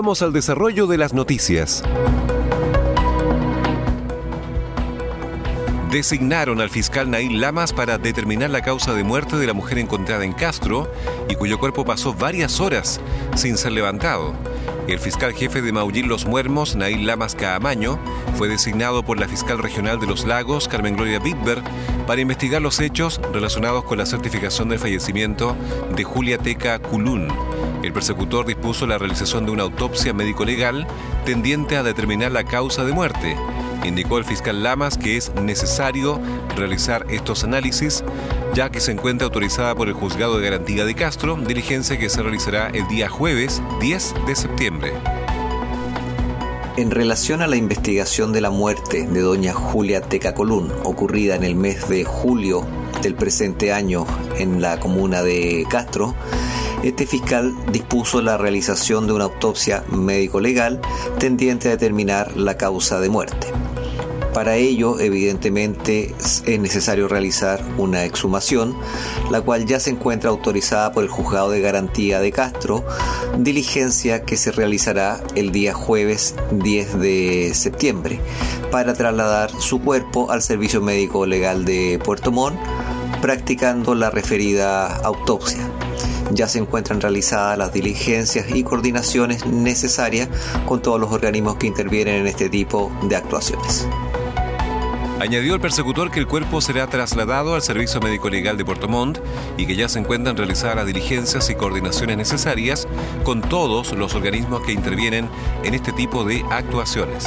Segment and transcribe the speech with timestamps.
[0.00, 1.82] Vamos al desarrollo de las noticias.
[5.90, 10.24] Designaron al fiscal Nail Lamas para determinar la causa de muerte de la mujer encontrada
[10.24, 10.88] en Castro
[11.28, 13.00] y cuyo cuerpo pasó varias horas
[13.34, 14.34] sin ser levantado.
[14.86, 17.98] El fiscal jefe de Maullín Los Muermos, Nail Lamas Caamaño,
[18.36, 21.60] fue designado por la fiscal regional de Los Lagos, Carmen Gloria Bitber,
[22.06, 25.56] para investigar los hechos relacionados con la certificación del fallecimiento
[25.96, 27.26] de Julia Teca Culún.
[27.82, 30.86] El persecutor dispuso la realización de una autopsia médico-legal
[31.24, 33.36] tendiente a determinar la causa de muerte.
[33.84, 36.20] Indicó el fiscal Lamas que es necesario
[36.56, 38.02] realizar estos análisis
[38.54, 42.22] ya que se encuentra autorizada por el Juzgado de Garantía de Castro, diligencia que se
[42.22, 44.92] realizará el día jueves 10 de septiembre.
[46.76, 51.56] En relación a la investigación de la muerte de doña Julia Tecacolún, ocurrida en el
[51.56, 52.64] mes de julio
[53.02, 54.06] del presente año
[54.38, 56.14] en la comuna de Castro,
[56.82, 60.80] este fiscal dispuso la realización de una autopsia médico-legal
[61.18, 63.48] tendiente a determinar la causa de muerte.
[64.32, 68.76] Para ello, evidentemente, es necesario realizar una exhumación,
[69.30, 72.84] la cual ya se encuentra autorizada por el Juzgado de Garantía de Castro,
[73.38, 78.20] diligencia que se realizará el día jueves 10 de septiembre,
[78.70, 82.60] para trasladar su cuerpo al Servicio Médico Legal de Puerto Montt,
[83.20, 85.68] practicando la referida autopsia
[86.32, 90.28] ya se encuentran realizadas las diligencias y coordinaciones necesarias
[90.66, 93.86] con todos los organismos que intervienen en este tipo de actuaciones.
[95.20, 99.18] Añadió el persecutor que el cuerpo será trasladado al Servicio Médico Legal de Puerto Montt
[99.56, 102.86] y que ya se encuentran realizadas las diligencias y coordinaciones necesarias
[103.24, 105.28] con todos los organismos que intervienen
[105.64, 107.26] en este tipo de actuaciones.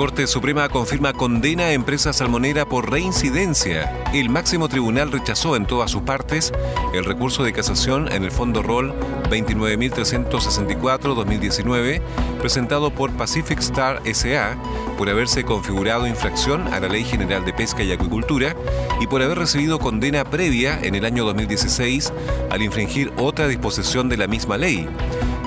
[0.00, 4.02] Corte Suprema confirma condena a empresa salmonera por reincidencia.
[4.14, 6.54] El máximo tribunal rechazó en todas sus partes
[6.94, 8.94] el recurso de casación en el fondo rol
[9.28, 12.00] 29.364-2019
[12.38, 14.56] presentado por Pacific Star SA
[14.96, 18.56] por haberse configurado infracción a la Ley General de Pesca y Acuicultura
[19.02, 22.10] y por haber recibido condena previa en el año 2016
[22.48, 24.88] al infringir otra disposición de la misma ley.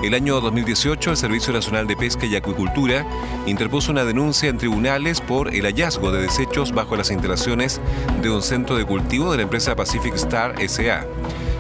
[0.04, 3.06] El año 2018, el Servicio Nacional de Pesca y Acuicultura
[3.46, 7.80] interpuso una denuncia en tribunales por el hallazgo de desechos bajo las instalaciones
[8.22, 11.06] de un centro de cultivo de la empresa Pacific Star SA.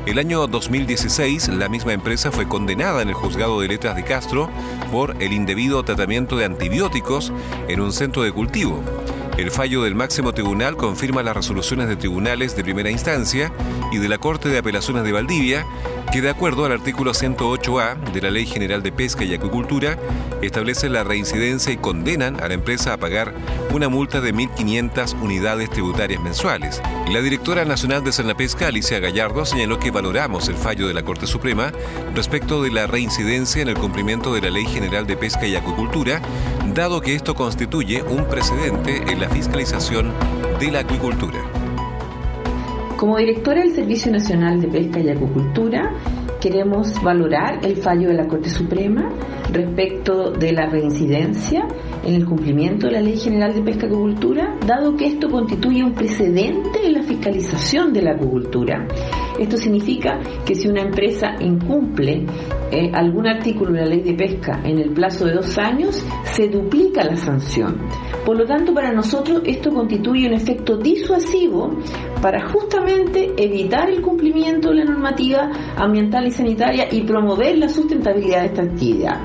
[0.05, 4.49] El año 2016, la misma empresa fue condenada en el juzgado de letras de Castro
[4.91, 7.31] por el indebido tratamiento de antibióticos
[7.69, 8.83] en un centro de cultivo.
[9.37, 13.51] El fallo del máximo tribunal confirma las resoluciones de tribunales de primera instancia
[13.91, 15.65] y de la Corte de Apelaciones de Valdivia,
[16.13, 19.97] que de acuerdo al artículo 108A de la Ley General de Pesca y Acuicultura,
[20.43, 23.33] establece la reincidencia y condenan a la empresa a pagar
[23.71, 26.83] una multa de 1.500 unidades tributarias mensuales.
[27.11, 31.25] La directora nacional de Pesca, Alicia Gallardo, señaló que valoramos el fallo de la Corte
[31.25, 31.71] Suprema
[32.13, 36.21] respecto de la reincidencia en el cumplimiento de la Ley General de Pesca y Acuicultura,
[36.75, 40.13] dado que esto constituye un precedente en la fiscalización
[40.59, 41.62] de la acuicultura.
[43.03, 45.93] Como directora del Servicio Nacional de Pesca y Acuicultura,
[46.39, 49.09] queremos valorar el fallo de la Corte Suprema
[49.51, 51.67] respecto de la reincidencia
[52.01, 55.83] en el cumplimiento de la Ley General de Pesca y Acuicultura, dado que esto constituye
[55.83, 58.87] un precedente en la fiscalización de la acuicultura.
[59.37, 62.25] Esto significa que si una empresa incumple
[62.71, 66.47] eh, algún artículo de la ley de pesca en el plazo de dos años, se
[66.47, 67.81] duplica la sanción.
[68.25, 71.77] Por lo tanto, para nosotros esto constituye un efecto disuasivo
[72.23, 78.43] para justamente evitar el cumplimiento de la normativa ambiental y sanitaria y promover la sustentabilidad
[78.43, 79.21] de esta actividad.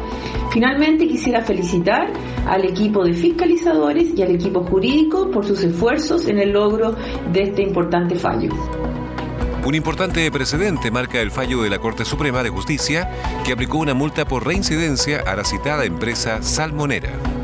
[0.50, 2.12] Finalmente quisiera felicitar
[2.48, 6.96] al equipo de fiscalizadores y al equipo jurídico por sus esfuerzos en el logro
[7.32, 8.50] de este importante fallo.
[9.64, 13.08] Un importante precedente marca el fallo de la Corte Suprema de Justicia
[13.44, 17.37] que aplicó una multa por reincidencia a la citada empresa salmonera.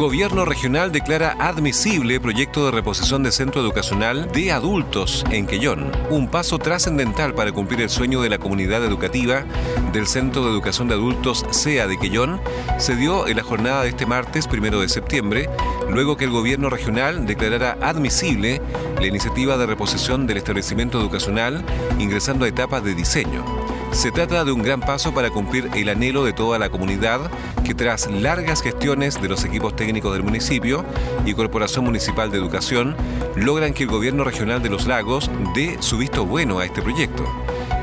[0.00, 6.26] Gobierno regional declara admisible proyecto de reposición de centro educacional de adultos en Quellón, un
[6.26, 9.44] paso trascendental para cumplir el sueño de la comunidad educativa
[9.92, 12.40] del Centro de Educación de Adultos SEA de Quellón,
[12.78, 15.50] se dio en la jornada de este martes, primero de septiembre,
[15.90, 18.62] luego que el gobierno regional declarara admisible
[18.98, 21.62] la iniciativa de reposición del establecimiento educacional
[21.98, 23.59] ingresando a etapas de diseño.
[23.92, 27.30] Se trata de un gran paso para cumplir el anhelo de toda la comunidad
[27.64, 30.84] que tras largas gestiones de los equipos técnicos del municipio
[31.26, 32.96] y Corporación Municipal de Educación
[33.34, 37.24] logran que el gobierno regional de los lagos dé su visto bueno a este proyecto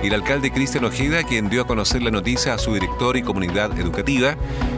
[0.04, 3.78] el alcalde Cristian Ojeda, quien dio a conocer la noticia a su director y comunidad
[3.80, 4.36] educativa,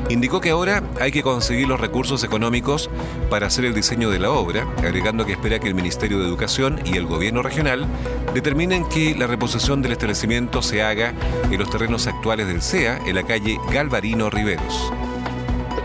[0.09, 2.89] indicó que ahora hay que conseguir los recursos económicos
[3.29, 6.79] para hacer el diseño de la obra, agregando que espera que el Ministerio de Educación
[6.85, 7.85] y el gobierno regional
[8.33, 11.13] determinen que la reposición del establecimiento se haga
[11.51, 14.91] en los terrenos actuales del CEA, en la calle Galvarino Riveros.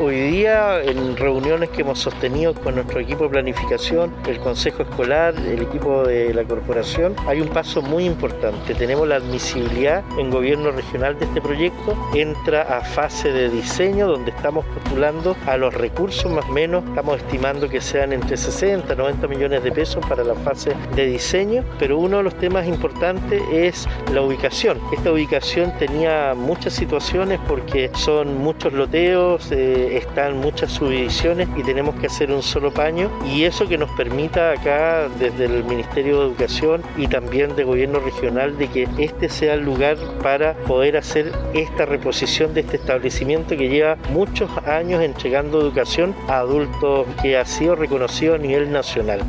[0.00, 5.35] Hoy día, en reuniones que hemos sostenido con nuestro equipo de planificación, el Consejo Escolar,
[5.37, 8.75] el equipo de la corporación, hay un paso muy importante.
[8.75, 14.32] Tenemos la admisibilidad en gobierno regional de este proyecto, entra a fase de diseño donde
[14.32, 18.96] estamos postulando a los recursos más o menos, estamos estimando que sean entre 60 y
[18.96, 23.41] 90 millones de pesos para la fase de diseño, pero uno de los temas importantes
[23.52, 24.81] es la ubicación.
[24.93, 31.94] Esta ubicación tenía muchas situaciones porque son muchos loteos, eh, están muchas subdivisiones y tenemos
[31.96, 36.26] que hacer un solo paño y eso que nos permita acá desde el Ministerio de
[36.26, 41.32] Educación y también de Gobierno Regional de que este sea el lugar para poder hacer
[41.54, 47.44] esta reposición de este establecimiento que lleva muchos años entregando educación a adultos que ha
[47.44, 49.20] sido reconocido a nivel nacional.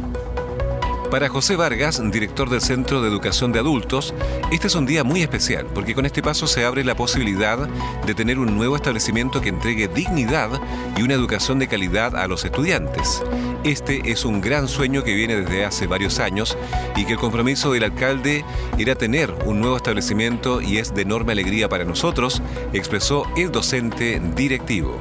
[1.16, 4.14] Para José Vargas, director del Centro de Educación de Adultos,
[4.52, 7.70] este es un día muy especial porque con este paso se abre la posibilidad
[8.06, 10.50] de tener un nuevo establecimiento que entregue dignidad
[10.98, 13.24] y una educación de calidad a los estudiantes.
[13.64, 16.58] Este es un gran sueño que viene desde hace varios años
[16.98, 18.44] y que el compromiso del alcalde
[18.78, 22.42] era tener un nuevo establecimiento y es de enorme alegría para nosotros,
[22.74, 25.00] expresó el docente directivo.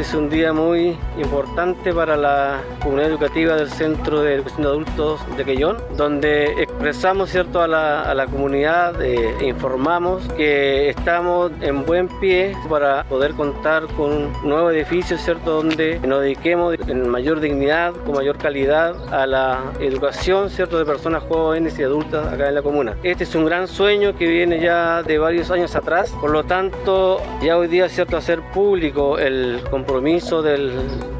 [0.00, 4.68] Este es un día muy importante para la comunidad educativa del Centro de Educación de
[4.68, 12.08] Adultos de Quellón, donde expresamos cierto, a, la, comunidad e informamos que estamos en buen
[12.18, 17.92] pie para poder contar con un nuevo edificio cierto, donde nos dediquemos en mayor dignidad,
[18.06, 22.62] con mayor calidad a la educación cierto, de personas jóvenes y adultas acá en la
[22.62, 22.96] comuna.
[23.02, 27.20] Este es un gran sueño que viene ya de varios años atrás, por lo tanto
[27.42, 30.72] ya hoy día cierto hacer público el compromiso del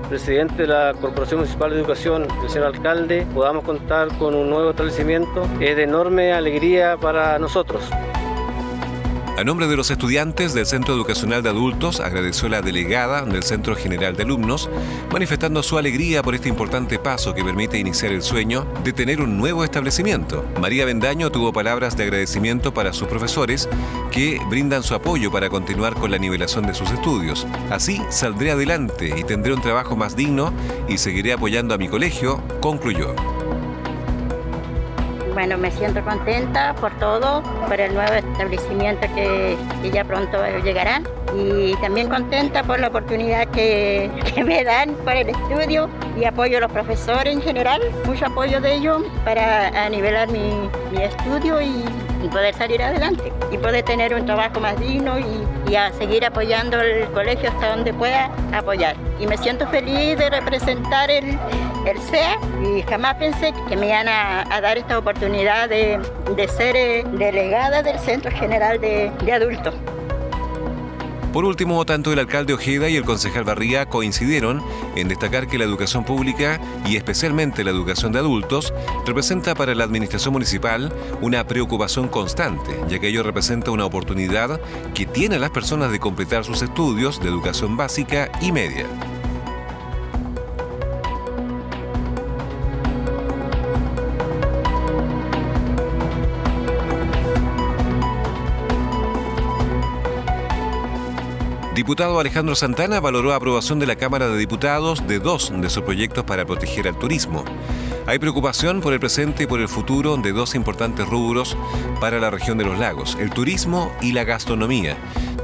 [0.09, 4.71] presidente de la Corporación Municipal de Educación, el señor alcalde, podamos contar con un nuevo
[4.71, 7.83] establecimiento es de enorme alegría para nosotros.
[9.41, 13.75] A nombre de los estudiantes del Centro Educacional de Adultos, agradeció la delegada del Centro
[13.75, 14.69] General de Alumnos,
[15.11, 19.39] manifestando su alegría por este importante paso que permite iniciar el sueño de tener un
[19.39, 20.45] nuevo establecimiento.
[20.61, 23.67] María Bendaño tuvo palabras de agradecimiento para sus profesores
[24.11, 27.47] que brindan su apoyo para continuar con la nivelación de sus estudios.
[27.71, 30.53] Así saldré adelante y tendré un trabajo más digno
[30.87, 33.15] y seguiré apoyando a mi colegio, concluyó.
[35.41, 39.57] Bueno, me siento contenta por todo, por el nuevo establecimiento que,
[39.91, 41.01] ya pronto llegará
[41.37, 44.11] y también contenta por la oportunidad que,
[44.45, 48.75] me dan para el estudio y apoyo a los profesores en general, mucho apoyo de
[48.75, 50.71] ellos para nivelar mi,
[51.01, 51.85] estudio y,
[52.31, 57.07] poder salir adelante y poder tener un trabajo más digno y, a seguir apoyando el
[57.13, 58.97] colegio hasta donde pueda apoyar.
[59.21, 61.39] Y me siento feliz de representar el,
[61.87, 62.39] el CEA
[62.77, 66.01] y jamás pensé que me iban a, dar esta oportunidad de,
[66.49, 69.75] ser eh, delegada del Centro General de, de Adultos.
[71.33, 74.63] Por último, tanto el alcalde Ojeda y el concejal Barría coincidieron
[74.97, 78.75] en destacar que la educación pública y especialmente la educación de adultos
[79.07, 84.61] representa para la administración municipal una preocupación constante, ya que ello representa una oportunidad
[84.93, 88.87] que tienen las personas de completar sus estudios de educación básica y media.
[101.81, 106.25] Diputado Alejandro Santana valoró aprobación de la Cámara de Diputados de dos de sus proyectos
[106.25, 107.43] para proteger al turismo.
[108.07, 111.57] Hay preocupación por el presente y por el futuro de dos importantes rubros
[111.99, 114.99] para la región de los lagos, el turismo y la gastronomía,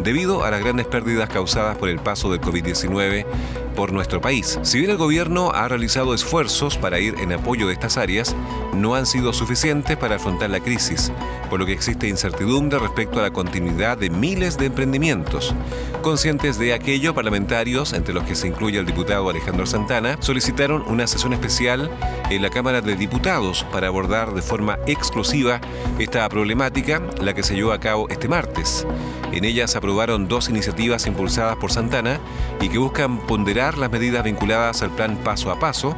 [0.05, 3.25] debido a las grandes pérdidas causadas por el paso del COVID-19
[3.77, 4.59] por nuestro país.
[4.63, 8.35] Si bien el gobierno ha realizado esfuerzos para ir en apoyo de estas áreas,
[8.75, 11.13] no han sido suficientes para afrontar la crisis,
[11.49, 15.55] por lo que existe incertidumbre respecto a la continuidad de miles de emprendimientos.
[16.03, 21.07] Conscientes de aquello, parlamentarios, entre los que se incluye el diputado Alejandro Santana, solicitaron una
[21.07, 21.91] sesión especial
[22.31, 25.61] en la Cámara de Diputados para abordar de forma exclusiva
[25.99, 28.87] esta problemática, la que se llevó a cabo este martes.
[29.33, 32.21] En ella se aprobaron dos iniciativas impulsadas por Santana
[32.61, 35.97] y que buscan ponderar las medidas vinculadas al plan paso a paso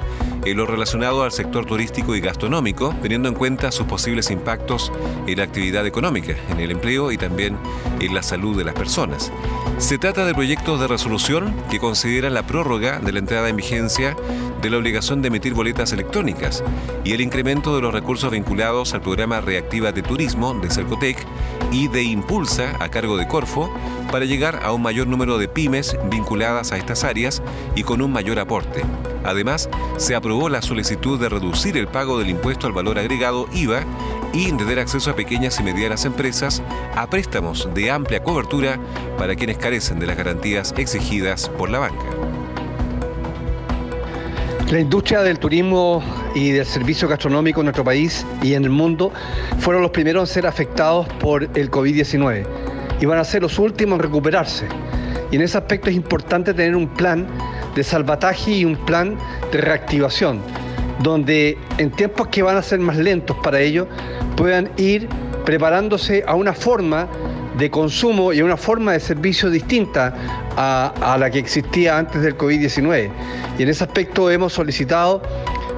[0.50, 4.90] en lo relacionado al sector turístico y gastronómico, teniendo en cuenta sus posibles impactos
[5.26, 7.56] en la actividad económica, en el empleo y también
[8.00, 9.30] en la salud de las personas.
[9.78, 14.16] Se trata de proyectos de resolución que consideran la prórroga de la entrada en vigencia
[14.60, 16.64] de la obligación de emitir boletas electrónicas
[17.04, 21.24] y el incremento de los recursos vinculados al programa Reactiva de Turismo de Cercotec
[21.70, 23.72] y de Impulsa a cargo de Corfo
[24.10, 27.42] para llegar a un mayor número de pymes vinculadas a estas áreas
[27.76, 28.82] y con un mayor aporte.
[29.28, 29.68] Además,
[29.98, 33.82] se aprobó la solicitud de reducir el pago del impuesto al valor agregado IVA
[34.32, 36.62] y de dar acceso a pequeñas y medianas empresas
[36.96, 38.78] a préstamos de amplia cobertura
[39.18, 42.06] para quienes carecen de las garantías exigidas por la banca.
[44.70, 46.02] La industria del turismo
[46.34, 49.12] y del servicio gastronómico en nuestro país y en el mundo
[49.60, 52.46] fueron los primeros en ser afectados por el COVID-19
[53.00, 54.66] y van a ser los últimos en recuperarse.
[55.30, 57.26] Y en ese aspecto es importante tener un plan
[57.78, 59.16] de salvataje y un plan
[59.52, 60.40] de reactivación,
[61.00, 63.86] donde en tiempos que van a ser más lentos para ellos
[64.36, 65.08] puedan ir
[65.44, 67.06] preparándose a una forma
[67.56, 70.12] de consumo y a una forma de servicio distinta
[70.56, 73.10] a, la que existía antes del COVID-19.
[73.58, 75.22] Y en ese aspecto hemos solicitado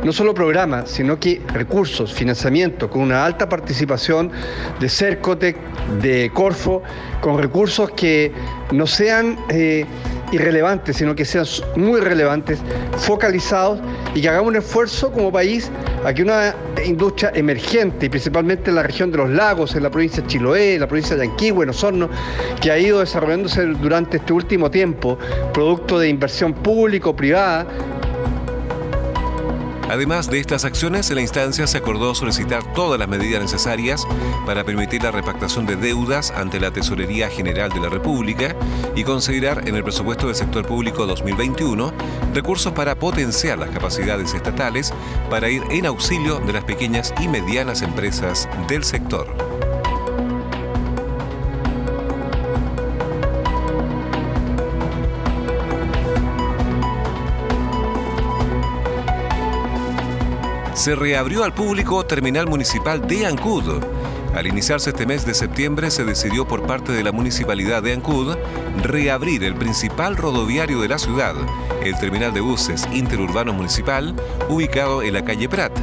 [0.03, 4.33] no solo programas, sino que recursos, financiamiento, con una alta participación
[4.81, 5.59] de Cercotec,
[6.01, 6.83] de Corfo,
[7.21, 8.33] con recursos que
[8.73, 9.85] no sean eh,
[10.33, 11.45] irrelevantes, sino que sean
[11.77, 12.59] muy relevantes,
[12.99, 13.81] focalizados
[14.15, 15.71] y que hagamos un esfuerzo como país
[16.05, 19.91] a que una industria emergente, y principalmente en la región de los lagos, en la
[19.91, 22.09] provincia de Chiloé, en la provincia de Yanquihue, en Osorno,
[22.61, 25.19] que ha ido desarrollándose durante este último tiempo,
[25.53, 27.67] producto de inversión público-privada,
[29.91, 34.07] Además de estas acciones, en la instancia se acordó solicitar todas las medidas necesarias
[34.47, 38.55] para permitir la repactación de deudas ante la Tesorería General de la República
[38.95, 41.93] y considerar en el presupuesto del sector público 2021
[42.33, 44.95] recursos para potenciar las capacidades estatales
[45.29, 49.50] para ir en auxilio de las pequeñas y medianas empresas del sector.
[60.81, 63.85] Se reabrió al público Terminal Municipal de Ancud.
[64.35, 68.35] Al iniciarse este mes de septiembre se decidió por parte de la Municipalidad de Ancud
[68.83, 71.35] reabrir el principal rodoviario de la ciudad,
[71.85, 74.15] el Terminal de Buses Interurbano Municipal,
[74.49, 75.79] ubicado en la calle Prat.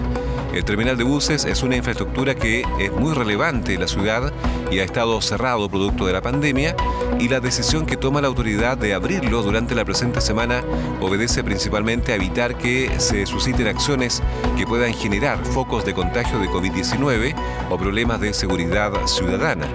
[0.54, 4.34] El terminal de buses es una infraestructura que es muy relevante en la ciudad
[4.72, 6.76] y ha estado cerrado producto de la pandemia
[7.20, 10.64] y la decisión que toma la autoridad de abrirlo durante la presente semana
[11.02, 14.22] obedece principalmente a evitar que se susciten acciones
[14.58, 17.36] que puedan generar focos de contagio de COVID-19
[17.70, 19.68] o problemas de seguridad ciudadana.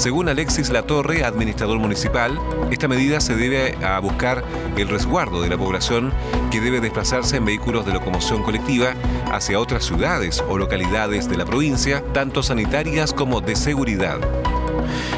[0.00, 2.40] Según Alexis Latorre, administrador municipal,
[2.70, 4.42] esta medida se debe a buscar
[4.78, 6.10] el resguardo de la población
[6.50, 8.94] que debe desplazarse en vehículos de locomoción colectiva
[9.30, 14.18] hacia otras ciudades o localidades de la provincia, tanto sanitarias como de seguridad.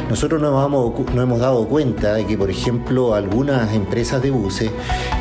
[0.09, 4.71] Nosotros nos hemos, dado cuenta de que, por ejemplo, algunas empresas de buses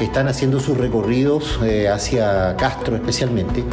[0.01, 3.63] están haciendo sus recorridos eh, hacia Castro especialmente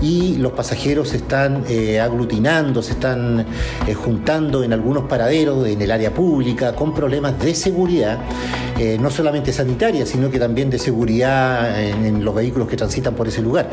[0.00, 3.46] y los pasajeros se están eh, aglutinando, se están
[3.86, 8.18] eh, juntando en algunos paraderos en el área pública con problemas de seguridad,
[8.98, 13.28] no solamente sanitaria, sino que también de seguridad en, en los vehículos que transitan por
[13.28, 13.70] ese lugar.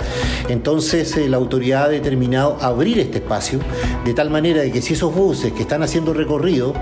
[0.49, 3.59] Entonces la autoridad ha determinado abrir este espacio
[4.05, 6.73] de tal manera de que si esos buses que están haciendo recorrido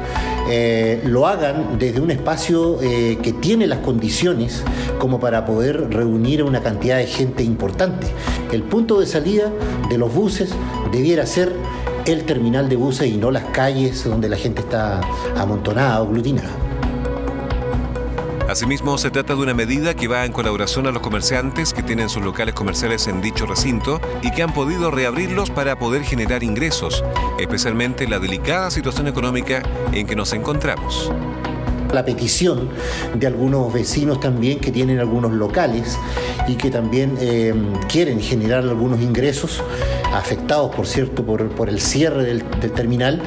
[0.49, 4.63] eh, lo hagan desde un espacio eh, que tiene las condiciones
[4.99, 8.07] como para poder reunir a una cantidad de gente importante.
[8.51, 9.51] El punto de salida
[9.89, 10.49] de los buses
[10.91, 11.53] debiera ser
[12.05, 15.01] el terminal de buses y no las calles donde la gente está
[15.35, 16.66] amontonada o aglutinada.
[18.57, 22.09] Asimismo, se trata de una medida que va en colaboración a los comerciantes que tienen
[22.09, 27.03] sus locales comerciales en dicho recinto y que han podido reabrirlos para poder generar ingresos,
[27.37, 29.61] especialmente la delicada situación económica
[29.91, 31.11] en que nos encontramos
[31.93, 32.69] la petición
[33.15, 35.97] de algunos vecinos también que tienen algunos locales
[36.47, 37.53] y que también eh,
[37.87, 39.63] quieren generar algunos ingresos
[40.13, 43.21] afectados, por cierto, por, el cierre del, terminal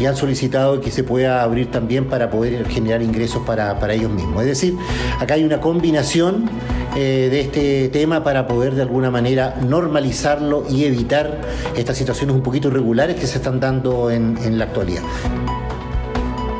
[0.00, 4.10] y han solicitado que se pueda abrir también para poder generar ingresos para, para ellos
[4.10, 4.42] mismos.
[4.42, 4.76] Es decir,
[5.18, 6.48] acá hay una combinación
[6.96, 11.40] eh, de este tema para poder de alguna manera normalizarlo y evitar
[11.76, 15.02] estas situaciones un poquito irregulares que se están dando en, en la actualidad.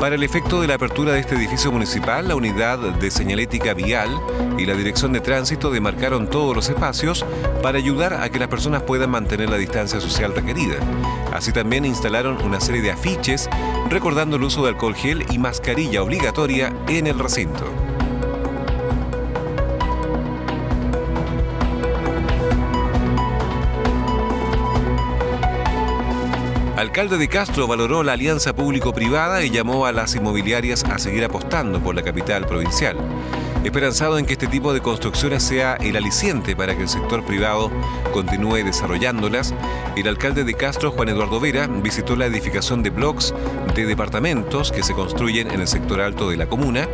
[0.00, 4.10] Para el efecto de la apertura de este edificio municipal, la unidad de señalética vial
[4.58, 7.24] y la dirección de tránsito demarcaron todos los espacios
[7.62, 10.76] para ayudar a que las personas puedan mantener la distancia social requerida.
[11.32, 13.48] Así también instalaron una serie de afiches
[13.88, 17.85] recordando el uso de alcohol gel y mascarilla obligatoria en el recinto.
[26.96, 31.78] Alcalde de Castro valoró la alianza público-privada y llamó a las inmobiliarias a seguir apostando
[31.78, 32.96] por la capital provincial.
[33.64, 37.70] Esperanzado en que este tipo de construcciones sea el aliciente para que el sector privado
[38.14, 39.52] continúe desarrollándolas,
[39.94, 43.34] el alcalde de Castro, Juan Eduardo Vera, visitó la edificación de bloques
[43.74, 46.88] de departamentos que se construyen en el sector alto de la comuna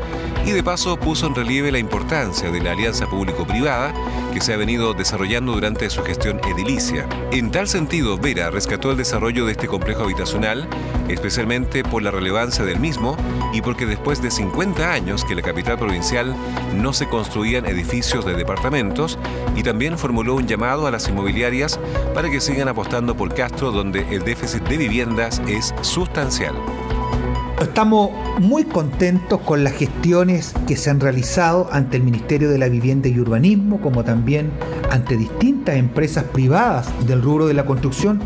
[0.44, 3.94] y de paso puso en relieve la importancia de la alianza público-privada
[4.32, 7.06] que se ha venido desarrollando durante su gestión edilicia.
[7.30, 10.66] En tal sentido, Vera rescató el desarrollo de este complejo habitacional,
[11.08, 13.16] especialmente por la relevancia del mismo
[13.52, 16.34] y porque después de 50 años que la capital provincial
[16.74, 19.18] no se construían edificios de departamentos
[19.54, 21.78] y también formuló un llamado a las inmobiliarias
[22.14, 26.54] para que sigan apostando por Castro donde el déficit de viviendas es sustancial.
[27.62, 32.68] Estamos muy contentos con las gestiones que se han realizado ante el Ministerio de la
[32.68, 34.50] Vivienda y Urbanismo, como también
[34.90, 38.20] ante distintas empresas privadas del rubro de la construcción,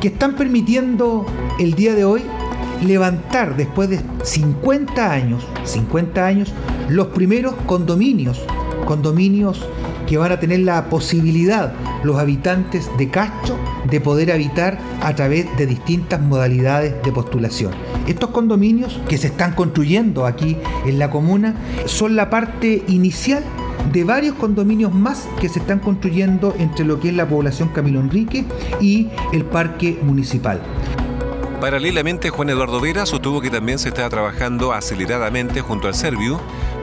[0.00, 1.26] que están permitiendo
[1.58, 2.22] el día de hoy
[2.82, 6.52] levantar después de 50 años, 50 años,
[6.88, 8.40] los primeros condominios,
[8.86, 9.66] condominios
[10.06, 13.56] que van a tener la posibilidad los habitantes de Castro
[13.90, 17.72] de poder habitar a través de distintas modalidades de postulación.
[18.06, 21.54] Estos condominios que se están construyendo aquí en la comuna
[21.86, 23.44] son la parte inicial
[23.92, 28.00] de varios condominios más que se están construyendo entre lo que es la población Camilo
[28.00, 28.44] Enrique
[28.80, 30.60] y el parque municipal.
[31.60, 36.38] Paralelamente, Juan Eduardo Vera sostuvo que también se está trabajando aceleradamente junto al Serviu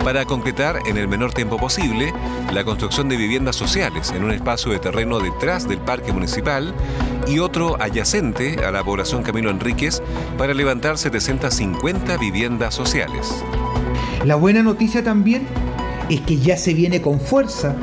[0.06, 2.14] para concretar en el menor tiempo posible
[2.54, 6.76] la construcción de viviendas sociales en un espacio de terreno detrás del parque municipal
[7.28, 10.04] y otro adyacente a la población Camilo Enríquez
[10.38, 13.44] para levantar 750 viviendas sociales.
[14.24, 15.48] La buena noticia también
[16.08, 17.76] es que ya se viene con fuerza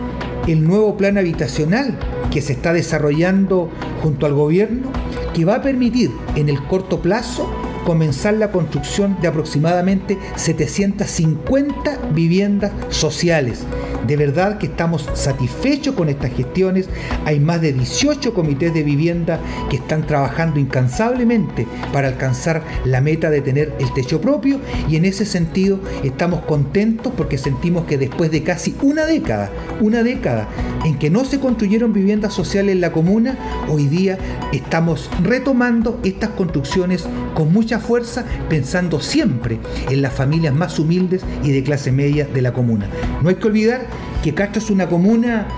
[0.46, 1.98] el nuevo plan habitacional
[2.30, 3.68] que se está desarrollando
[4.00, 4.92] junto al gobierno
[5.35, 7.52] que va a permitir en el corto plazo
[7.84, 13.60] comenzar la construcción de aproximadamente 750 viviendas sociales
[14.06, 16.88] de verdad que estamos satisfechos con estas gestiones.
[17.24, 23.30] Hay más de 18 comités de vivienda que están trabajando incansablemente para alcanzar la meta
[23.30, 28.30] de tener el techo propio y en ese sentido estamos contentos porque sentimos que después
[28.30, 30.48] de casi una década, una década
[30.84, 33.36] en que no se construyeron viviendas sociales en la comuna,
[33.68, 34.18] hoy día
[34.52, 39.58] estamos retomando estas construcciones con mucha fuerza, pensando siempre
[39.90, 42.88] en las familias más humildes y de clase media de la comuna.
[43.22, 43.86] No hay que olvidar
[44.22, 45.48] que Castro es una comuna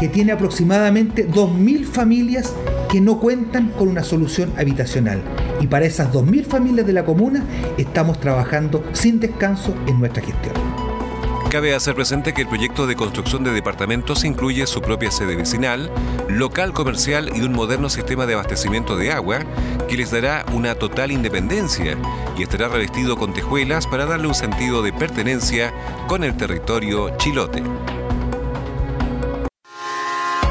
[0.00, 2.52] que tiene aproximadamente 2.000 familias
[2.90, 5.22] que no cuentan con una solución habitacional.
[5.60, 7.44] Y para esas 2.000 familias de la comuna
[7.76, 10.54] estamos trabajando sin descanso en nuestra gestión.
[11.50, 15.88] Cabe hacer presente que el proyecto de construcción de departamentos incluye su propia sede vecinal,
[16.28, 19.38] local comercial y un moderno sistema de abastecimiento de agua
[19.88, 21.96] que les dará una total independencia
[22.36, 25.72] y estará revestido con tejuelas para darle un sentido de pertenencia
[26.08, 27.62] con el territorio chilote.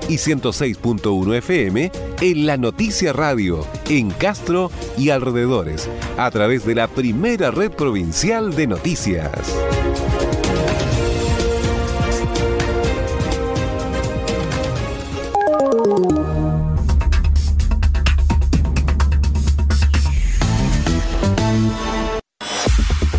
[0.11, 6.89] y 106.1 FM en La Noticia Radio en Castro y alrededores a través de la
[6.89, 9.31] primera red provincial de noticias.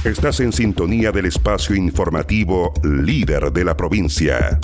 [0.04, 4.60] Estás en sintonía del espacio informativo líder de la provincia.